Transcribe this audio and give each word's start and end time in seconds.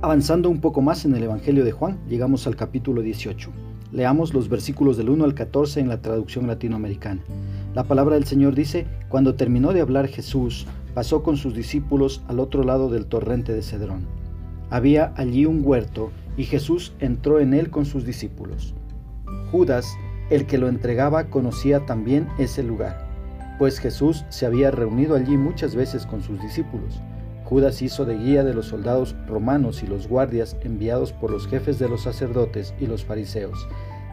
Avanzando 0.00 0.48
un 0.48 0.60
poco 0.60 0.80
más 0.80 1.04
en 1.04 1.14
el 1.16 1.24
Evangelio 1.24 1.64
de 1.64 1.72
Juan, 1.72 1.98
llegamos 2.08 2.46
al 2.46 2.56
capítulo 2.56 3.02
18. 3.02 3.50
Leamos 3.90 4.32
los 4.32 4.48
versículos 4.48 4.96
del 4.96 5.10
1 5.10 5.24
al 5.24 5.34
14 5.34 5.80
en 5.80 5.88
la 5.88 6.00
traducción 6.00 6.46
latinoamericana. 6.46 7.20
La 7.74 7.84
palabra 7.84 8.14
del 8.14 8.24
Señor 8.24 8.54
dice, 8.54 8.86
cuando 9.08 9.34
terminó 9.34 9.72
de 9.72 9.80
hablar 9.80 10.06
Jesús, 10.08 10.66
pasó 10.94 11.22
con 11.22 11.36
sus 11.36 11.54
discípulos 11.54 12.22
al 12.28 12.38
otro 12.38 12.62
lado 12.62 12.90
del 12.90 13.06
torrente 13.06 13.52
de 13.52 13.62
Cedrón. 13.62 14.06
Había 14.70 15.12
allí 15.16 15.46
un 15.46 15.62
huerto 15.64 16.10
y 16.36 16.44
Jesús 16.44 16.92
entró 17.00 17.40
en 17.40 17.54
él 17.54 17.70
con 17.70 17.84
sus 17.84 18.04
discípulos. 18.04 18.74
Judas, 19.50 19.86
el 20.30 20.46
que 20.46 20.58
lo 20.58 20.68
entregaba, 20.68 21.24
conocía 21.24 21.86
también 21.86 22.28
ese 22.38 22.62
lugar, 22.62 23.08
pues 23.58 23.78
Jesús 23.78 24.24
se 24.28 24.46
había 24.46 24.70
reunido 24.70 25.16
allí 25.16 25.36
muchas 25.36 25.74
veces 25.74 26.06
con 26.06 26.22
sus 26.22 26.40
discípulos. 26.40 27.00
Judas 27.48 27.80
hizo 27.80 28.04
de 28.04 28.14
guía 28.18 28.44
de 28.44 28.52
los 28.52 28.66
soldados 28.66 29.16
romanos 29.26 29.82
y 29.82 29.86
los 29.86 30.06
guardias 30.06 30.54
enviados 30.64 31.14
por 31.14 31.30
los 31.30 31.48
jefes 31.48 31.78
de 31.78 31.88
los 31.88 32.02
sacerdotes 32.02 32.74
y 32.78 32.86
los 32.86 33.06
fariseos, 33.06 33.66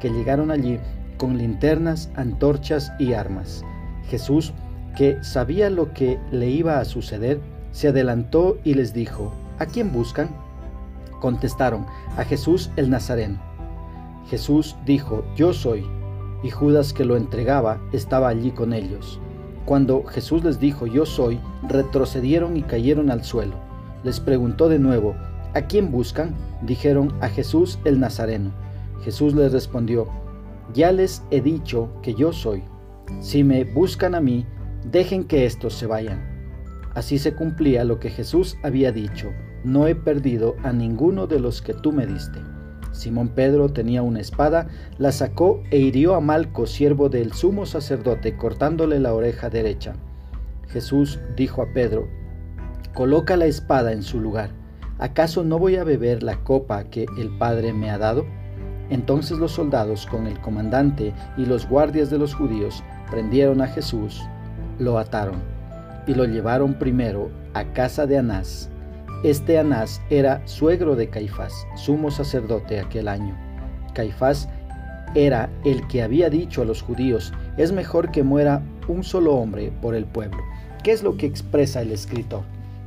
que 0.00 0.08
llegaron 0.08 0.50
allí 0.50 0.80
con 1.18 1.36
linternas, 1.36 2.10
antorchas 2.14 2.90
y 2.98 3.12
armas. 3.12 3.62
Jesús, 4.08 4.54
que 4.96 5.22
sabía 5.22 5.68
lo 5.68 5.92
que 5.92 6.18
le 6.32 6.48
iba 6.48 6.80
a 6.80 6.86
suceder, 6.86 7.38
se 7.70 7.88
adelantó 7.88 8.56
y 8.64 8.72
les 8.72 8.94
dijo, 8.94 9.34
¿A 9.58 9.66
quién 9.66 9.92
buscan? 9.92 10.30
Contestaron, 11.20 11.84
a 12.16 12.24
Jesús 12.24 12.70
el 12.76 12.88
Nazareno. 12.88 13.38
Jesús 14.30 14.74
dijo, 14.86 15.22
Yo 15.36 15.52
soy. 15.52 15.86
Y 16.42 16.48
Judas 16.48 16.94
que 16.94 17.04
lo 17.04 17.18
entregaba 17.18 17.78
estaba 17.92 18.28
allí 18.28 18.52
con 18.52 18.72
ellos. 18.72 19.20
Cuando 19.68 20.02
Jesús 20.04 20.42
les 20.44 20.58
dijo, 20.58 20.86
yo 20.86 21.04
soy, 21.04 21.38
retrocedieron 21.68 22.56
y 22.56 22.62
cayeron 22.62 23.10
al 23.10 23.22
suelo. 23.22 23.52
Les 24.02 24.18
preguntó 24.18 24.70
de 24.70 24.78
nuevo, 24.78 25.14
¿a 25.52 25.60
quién 25.66 25.90
buscan? 25.90 26.34
Dijeron, 26.62 27.12
a 27.20 27.28
Jesús 27.28 27.78
el 27.84 28.00
Nazareno. 28.00 28.50
Jesús 29.02 29.34
les 29.34 29.52
respondió, 29.52 30.08
ya 30.72 30.90
les 30.90 31.22
he 31.30 31.42
dicho 31.42 31.90
que 32.00 32.14
yo 32.14 32.32
soy. 32.32 32.62
Si 33.20 33.44
me 33.44 33.64
buscan 33.64 34.14
a 34.14 34.22
mí, 34.22 34.46
dejen 34.90 35.24
que 35.24 35.44
estos 35.44 35.74
se 35.74 35.84
vayan. 35.84 36.18
Así 36.94 37.18
se 37.18 37.34
cumplía 37.34 37.84
lo 37.84 38.00
que 38.00 38.08
Jesús 38.08 38.56
había 38.62 38.90
dicho, 38.90 39.28
no 39.64 39.86
he 39.86 39.94
perdido 39.94 40.56
a 40.62 40.72
ninguno 40.72 41.26
de 41.26 41.40
los 41.40 41.60
que 41.60 41.74
tú 41.74 41.92
me 41.92 42.06
diste. 42.06 42.40
Simón 42.98 43.28
Pedro 43.28 43.68
tenía 43.68 44.02
una 44.02 44.20
espada, 44.20 44.66
la 44.98 45.12
sacó 45.12 45.62
e 45.70 45.78
hirió 45.78 46.16
a 46.16 46.20
Malco, 46.20 46.66
siervo 46.66 47.08
del 47.08 47.32
sumo 47.32 47.64
sacerdote, 47.64 48.36
cortándole 48.36 48.98
la 48.98 49.14
oreja 49.14 49.48
derecha. 49.50 49.94
Jesús 50.66 51.20
dijo 51.36 51.62
a 51.62 51.72
Pedro, 51.72 52.08
Coloca 52.94 53.36
la 53.36 53.46
espada 53.46 53.92
en 53.92 54.02
su 54.02 54.20
lugar. 54.20 54.50
¿Acaso 54.98 55.44
no 55.44 55.60
voy 55.60 55.76
a 55.76 55.84
beber 55.84 56.24
la 56.24 56.42
copa 56.42 56.82
que 56.90 57.06
el 57.16 57.30
Padre 57.38 57.72
me 57.72 57.88
ha 57.90 57.98
dado? 57.98 58.26
Entonces 58.90 59.38
los 59.38 59.52
soldados 59.52 60.06
con 60.06 60.26
el 60.26 60.40
comandante 60.40 61.14
y 61.36 61.46
los 61.46 61.68
guardias 61.68 62.10
de 62.10 62.18
los 62.18 62.34
judíos 62.34 62.82
prendieron 63.08 63.62
a 63.62 63.68
Jesús, 63.68 64.20
lo 64.80 64.98
ataron 64.98 65.36
y 66.08 66.14
lo 66.14 66.24
llevaron 66.24 66.74
primero 66.74 67.30
a 67.54 67.72
casa 67.72 68.06
de 68.06 68.18
Anás 68.18 68.70
este 69.24 69.58
Anás 69.58 70.00
era 70.10 70.46
suegro 70.46 70.94
de 70.94 71.08
Caifás, 71.08 71.66
sumo 71.74 72.08
sacerdote 72.10 72.78
aquel 72.78 73.08
año. 73.08 73.36
Caifás 73.92 74.48
era 75.16 75.50
el 75.64 75.84
que 75.88 76.02
había 76.02 76.30
dicho 76.30 76.62
a 76.62 76.64
los 76.64 76.82
judíos, 76.82 77.32
es 77.56 77.72
mejor 77.72 78.12
que 78.12 78.22
muera 78.22 78.62
un 78.86 79.02
solo 79.02 79.34
hombre 79.34 79.72
por 79.82 79.96
el 79.96 80.04
pueblo. 80.04 80.38
¿Qué 80.84 80.92
es 80.92 81.02
lo 81.02 81.16
que 81.16 81.26
expresa 81.26 81.82
el 81.82 81.90
escritor? 81.90 82.42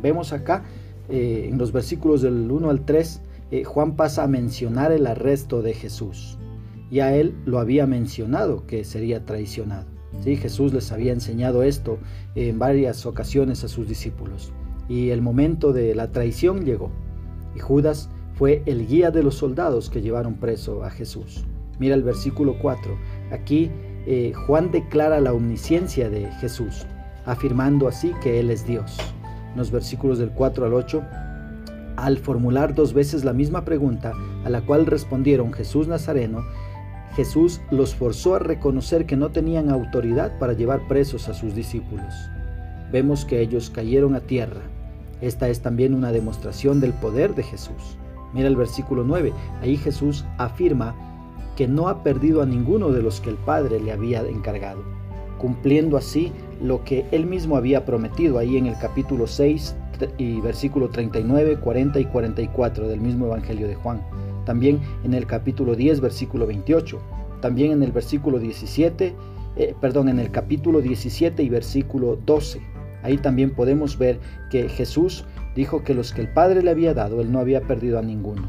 Vemos 0.00 0.32
acá 0.32 0.62
eh, 1.08 1.48
en 1.50 1.58
los 1.58 1.72
versículos 1.72 2.22
del 2.22 2.48
1 2.48 2.70
al 2.70 2.84
3, 2.84 3.20
eh, 3.50 3.64
Juan 3.64 3.96
pasa 3.96 4.22
a 4.22 4.28
mencionar 4.28 4.92
el 4.92 5.08
arresto 5.08 5.60
de 5.60 5.74
Jesús. 5.74 6.38
Y 6.88 7.00
a 7.00 7.16
él 7.16 7.34
lo 7.46 7.58
había 7.58 7.86
mencionado 7.88 8.64
que 8.66 8.84
sería 8.84 9.24
traicionado. 9.24 9.86
Jesús 10.24 10.72
les 10.72 10.92
había 10.92 11.12
enseñado 11.12 11.64
esto 11.64 11.98
en 12.34 12.58
varias 12.58 13.06
ocasiones 13.06 13.64
a 13.64 13.68
sus 13.68 13.88
discípulos 13.88 14.52
y 14.88 15.10
el 15.10 15.22
momento 15.22 15.72
de 15.72 15.94
la 15.94 16.12
traición 16.12 16.64
llegó. 16.64 16.90
Y 17.54 17.60
Judas 17.60 18.08
fue 18.34 18.62
el 18.66 18.86
guía 18.86 19.10
de 19.10 19.22
los 19.22 19.36
soldados 19.36 19.90
que 19.90 20.02
llevaron 20.02 20.34
preso 20.34 20.84
a 20.84 20.90
Jesús. 20.90 21.44
Mira 21.78 21.94
el 21.94 22.02
versículo 22.02 22.56
4. 22.60 22.96
Aquí 23.30 23.70
eh, 24.06 24.32
Juan 24.46 24.70
declara 24.70 25.20
la 25.20 25.32
omnisciencia 25.32 26.10
de 26.10 26.30
Jesús, 26.40 26.86
afirmando 27.24 27.88
así 27.88 28.12
que 28.22 28.40
Él 28.40 28.50
es 28.50 28.66
Dios. 28.66 28.96
En 29.52 29.58
los 29.58 29.70
versículos 29.70 30.18
del 30.18 30.30
4 30.30 30.66
al 30.66 30.74
8, 30.74 31.02
al 31.96 32.18
formular 32.18 32.74
dos 32.74 32.94
veces 32.94 33.24
la 33.24 33.32
misma 33.32 33.64
pregunta, 33.64 34.12
a 34.44 34.50
la 34.50 34.62
cual 34.62 34.86
respondieron 34.86 35.52
Jesús 35.52 35.88
Nazareno, 35.88 36.42
Jesús 37.14 37.60
los 37.70 37.94
forzó 37.94 38.34
a 38.34 38.38
reconocer 38.38 39.04
que 39.04 39.16
no 39.16 39.30
tenían 39.30 39.70
autoridad 39.70 40.38
para 40.38 40.54
llevar 40.54 40.88
presos 40.88 41.28
a 41.28 41.34
sus 41.34 41.54
discípulos. 41.54 42.14
Vemos 42.92 43.24
que 43.24 43.40
ellos 43.40 43.70
cayeron 43.70 44.14
a 44.14 44.20
tierra 44.20 44.60
esta 45.22 45.48
es 45.48 45.60
también 45.60 45.94
una 45.94 46.10
demostración 46.10 46.80
del 46.80 46.92
poder 46.92 47.36
de 47.36 47.44
Jesús. 47.44 47.96
Mira 48.34 48.48
el 48.48 48.56
versículo 48.56 49.04
9. 49.04 49.32
Ahí 49.62 49.76
Jesús 49.76 50.24
afirma 50.36 50.96
que 51.56 51.68
no 51.68 51.88
ha 51.88 52.02
perdido 52.02 52.42
a 52.42 52.46
ninguno 52.46 52.90
de 52.90 53.02
los 53.02 53.20
que 53.20 53.30
el 53.30 53.36
Padre 53.36 53.78
le 53.78 53.92
había 53.92 54.22
encargado, 54.22 54.82
cumpliendo 55.38 55.96
así 55.96 56.32
lo 56.60 56.82
que 56.82 57.06
él 57.12 57.26
mismo 57.26 57.56
había 57.56 57.84
prometido 57.84 58.38
ahí 58.38 58.56
en 58.56 58.66
el 58.66 58.76
capítulo 58.78 59.28
6 59.28 59.76
y 60.18 60.40
versículo 60.40 60.88
39, 60.88 61.58
40 61.60 62.00
y 62.00 62.04
44 62.06 62.88
del 62.88 63.00
mismo 63.00 63.26
Evangelio 63.26 63.68
de 63.68 63.76
Juan. 63.76 64.02
También 64.44 64.80
en 65.04 65.14
el 65.14 65.26
capítulo 65.26 65.76
10, 65.76 66.00
versículo 66.00 66.48
28. 66.48 66.98
También 67.40 67.70
en 67.70 67.84
el 67.84 67.92
versículo 67.92 68.40
17, 68.40 69.14
eh, 69.54 69.74
perdón, 69.80 70.08
en 70.08 70.18
el 70.18 70.32
capítulo 70.32 70.80
17 70.80 71.44
y 71.44 71.48
versículo 71.48 72.18
12 72.26 72.72
Ahí 73.02 73.18
también 73.18 73.50
podemos 73.50 73.98
ver 73.98 74.18
que 74.50 74.68
Jesús 74.68 75.24
dijo 75.54 75.82
que 75.82 75.94
los 75.94 76.12
que 76.12 76.22
el 76.22 76.28
Padre 76.28 76.62
le 76.62 76.70
había 76.70 76.94
dado, 76.94 77.20
él 77.20 77.32
no 77.32 77.38
había 77.38 77.62
perdido 77.62 77.98
a 77.98 78.02
ninguno. 78.02 78.48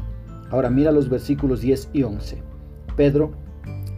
Ahora 0.50 0.70
mira 0.70 0.92
los 0.92 1.08
versículos 1.08 1.60
10 1.60 1.90
y 1.92 2.02
11. 2.02 2.42
Pedro 2.96 3.32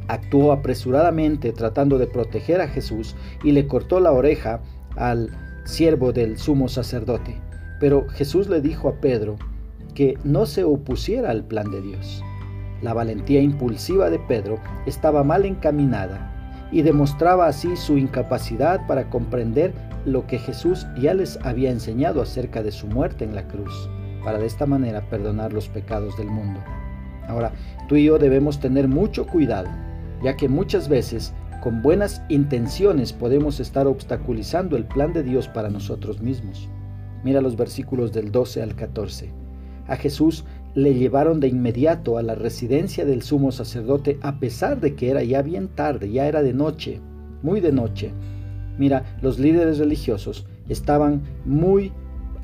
actuó 0.08 0.52
apresuradamente 0.52 1.52
tratando 1.52 1.98
de 1.98 2.06
proteger 2.06 2.60
a 2.60 2.68
Jesús 2.68 3.16
y 3.42 3.52
le 3.52 3.66
cortó 3.66 4.00
la 4.00 4.12
oreja 4.12 4.60
al 4.96 5.30
siervo 5.64 6.12
del 6.12 6.38
sumo 6.38 6.68
sacerdote. 6.68 7.40
Pero 7.80 8.08
Jesús 8.08 8.48
le 8.48 8.60
dijo 8.60 8.88
a 8.88 9.00
Pedro 9.00 9.36
que 9.94 10.18
no 10.24 10.46
se 10.46 10.64
opusiera 10.64 11.30
al 11.30 11.44
plan 11.44 11.70
de 11.70 11.82
Dios. 11.82 12.22
La 12.82 12.94
valentía 12.94 13.40
impulsiva 13.40 14.10
de 14.10 14.18
Pedro 14.18 14.58
estaba 14.86 15.24
mal 15.24 15.44
encaminada 15.44 16.35
y 16.72 16.82
demostraba 16.82 17.46
así 17.46 17.76
su 17.76 17.96
incapacidad 17.98 18.86
para 18.86 19.08
comprender 19.08 19.72
lo 20.04 20.26
que 20.26 20.38
Jesús 20.38 20.86
ya 20.98 21.14
les 21.14 21.38
había 21.42 21.70
enseñado 21.70 22.22
acerca 22.22 22.62
de 22.62 22.72
su 22.72 22.86
muerte 22.86 23.24
en 23.24 23.34
la 23.34 23.46
cruz, 23.48 23.90
para 24.24 24.38
de 24.38 24.46
esta 24.46 24.66
manera 24.66 25.08
perdonar 25.08 25.52
los 25.52 25.68
pecados 25.68 26.16
del 26.16 26.28
mundo. 26.28 26.60
Ahora, 27.28 27.52
tú 27.88 27.96
y 27.96 28.04
yo 28.04 28.18
debemos 28.18 28.60
tener 28.60 28.88
mucho 28.88 29.26
cuidado, 29.26 29.68
ya 30.22 30.36
que 30.36 30.48
muchas 30.48 30.88
veces 30.88 31.32
con 31.62 31.82
buenas 31.82 32.22
intenciones 32.28 33.12
podemos 33.12 33.58
estar 33.58 33.86
obstaculizando 33.86 34.76
el 34.76 34.84
plan 34.84 35.12
de 35.12 35.22
Dios 35.22 35.48
para 35.48 35.68
nosotros 35.68 36.20
mismos. 36.20 36.68
Mira 37.24 37.40
los 37.40 37.56
versículos 37.56 38.12
del 38.12 38.30
12 38.30 38.62
al 38.62 38.76
14. 38.76 39.32
A 39.88 39.96
Jesús 39.96 40.44
le 40.76 40.92
llevaron 40.94 41.40
de 41.40 41.48
inmediato 41.48 42.18
a 42.18 42.22
la 42.22 42.34
residencia 42.34 43.06
del 43.06 43.22
sumo 43.22 43.50
sacerdote 43.50 44.18
a 44.20 44.38
pesar 44.38 44.78
de 44.78 44.94
que 44.94 45.10
era 45.10 45.24
ya 45.24 45.40
bien 45.40 45.68
tarde, 45.68 46.12
ya 46.12 46.28
era 46.28 46.42
de 46.42 46.52
noche, 46.52 47.00
muy 47.42 47.60
de 47.60 47.72
noche. 47.72 48.12
Mira, 48.78 49.16
los 49.22 49.38
líderes 49.38 49.78
religiosos 49.78 50.46
estaban 50.68 51.22
muy 51.46 51.92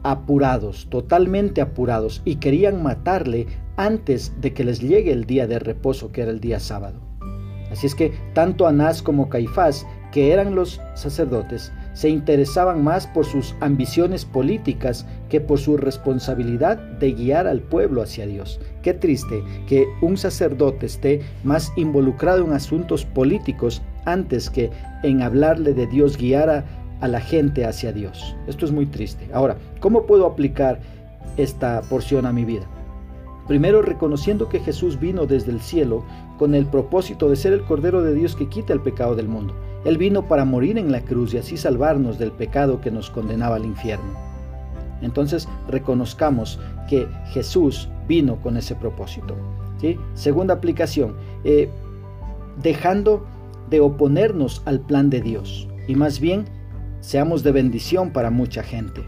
apurados, 0.02 0.86
totalmente 0.88 1.60
apurados, 1.60 2.22
y 2.24 2.36
querían 2.36 2.82
matarle 2.82 3.46
antes 3.76 4.32
de 4.40 4.54
que 4.54 4.64
les 4.64 4.80
llegue 4.80 5.12
el 5.12 5.26
día 5.26 5.46
de 5.46 5.58
reposo, 5.58 6.10
que 6.10 6.22
era 6.22 6.30
el 6.30 6.40
día 6.40 6.58
sábado. 6.58 7.00
Así 7.70 7.86
es 7.86 7.94
que 7.94 8.12
tanto 8.32 8.66
Anás 8.66 9.02
como 9.02 9.28
Caifás, 9.28 9.86
que 10.10 10.32
eran 10.32 10.54
los 10.54 10.80
sacerdotes, 10.94 11.70
se 11.94 12.08
interesaban 12.08 12.82
más 12.82 13.06
por 13.06 13.24
sus 13.24 13.54
ambiciones 13.60 14.24
políticas 14.24 15.06
que 15.28 15.40
por 15.40 15.58
su 15.58 15.76
responsabilidad 15.76 16.76
de 16.76 17.12
guiar 17.12 17.46
al 17.46 17.60
pueblo 17.60 18.02
hacia 18.02 18.26
Dios. 18.26 18.60
Qué 18.82 18.94
triste 18.94 19.42
que 19.66 19.86
un 20.00 20.16
sacerdote 20.16 20.86
esté 20.86 21.20
más 21.44 21.72
involucrado 21.76 22.44
en 22.44 22.52
asuntos 22.52 23.04
políticos 23.04 23.82
antes 24.04 24.50
que 24.50 24.70
en 25.02 25.22
hablarle 25.22 25.74
de 25.74 25.86
Dios, 25.86 26.16
guiar 26.16 26.50
a, 26.50 26.64
la 27.06 27.20
gente 27.20 27.64
hacia 27.64 27.92
Dios. 27.92 28.36
Esto 28.46 28.64
es 28.64 28.70
muy 28.70 28.86
triste. 28.86 29.28
Ahora, 29.32 29.56
¿cómo 29.80 30.06
puedo 30.06 30.24
aplicar 30.24 30.78
esta 31.36 31.80
porción 31.82 32.26
a 32.26 32.32
mi 32.32 32.44
vida? 32.44 32.64
Primero, 33.48 33.82
reconociendo 33.82 34.48
que 34.48 34.60
Jesús 34.60 35.00
vino 35.00 35.26
desde 35.26 35.50
el 35.50 35.60
cielo 35.60 36.04
con 36.38 36.54
el 36.54 36.64
propósito 36.66 37.28
de 37.28 37.34
ser 37.34 37.52
el 37.52 37.64
Cordero 37.64 38.02
de 38.02 38.14
Dios 38.14 38.36
que 38.36 38.48
quita 38.48 38.72
el 38.72 38.80
pecado 38.80 39.16
del 39.16 39.26
mundo. 39.26 39.52
Él 39.84 39.98
vino 39.98 40.28
para 40.28 40.44
morir 40.44 40.78
en 40.78 40.92
la 40.92 41.00
cruz 41.00 41.34
y 41.34 41.38
así 41.38 41.56
salvarnos 41.56 42.18
del 42.18 42.32
pecado 42.32 42.80
que 42.80 42.90
nos 42.90 43.10
condenaba 43.10 43.56
al 43.56 43.64
infierno. 43.64 44.12
Entonces 45.00 45.48
reconozcamos 45.68 46.60
que 46.88 47.08
Jesús 47.32 47.88
vino 48.06 48.40
con 48.40 48.56
ese 48.56 48.74
propósito. 48.74 49.36
Segunda 50.14 50.54
aplicación, 50.54 51.16
eh, 51.44 51.68
dejando 52.62 53.26
de 53.68 53.80
oponernos 53.80 54.62
al 54.64 54.80
plan 54.80 55.10
de 55.10 55.20
Dios 55.20 55.68
y 55.88 55.96
más 55.96 56.20
bien 56.20 56.44
seamos 57.00 57.42
de 57.42 57.52
bendición 57.52 58.12
para 58.12 58.30
mucha 58.30 58.62
gente. 58.62 59.02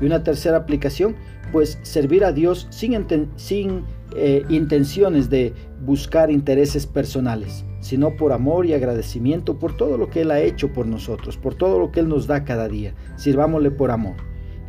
Y 0.00 0.04
una 0.06 0.22
tercera 0.22 0.58
aplicación, 0.58 1.16
pues 1.52 1.78
servir 1.82 2.24
a 2.24 2.32
Dios 2.32 2.66
sin, 2.70 3.06
sin 3.36 3.84
eh, 4.16 4.44
intenciones 4.48 5.30
de 5.30 5.54
buscar 5.86 6.30
intereses 6.30 6.86
personales, 6.86 7.64
sino 7.84 8.16
por 8.16 8.32
amor 8.32 8.64
y 8.64 8.72
agradecimiento 8.72 9.58
por 9.58 9.76
todo 9.76 9.98
lo 9.98 10.08
que 10.08 10.22
Él 10.22 10.30
ha 10.30 10.40
hecho 10.40 10.72
por 10.72 10.86
nosotros, 10.86 11.36
por 11.36 11.54
todo 11.54 11.78
lo 11.78 11.92
que 11.92 12.00
Él 12.00 12.08
nos 12.08 12.26
da 12.26 12.42
cada 12.42 12.66
día. 12.66 12.94
Sirvámosle 13.16 13.70
por 13.70 13.90
amor. 13.90 14.16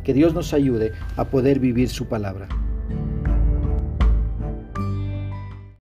Que 0.04 0.12
Dios 0.12 0.34
nos 0.34 0.52
ayude 0.52 0.92
a 1.16 1.24
poder 1.30 1.58
vivir 1.58 1.88
su 1.88 2.08
palabra. 2.08 2.46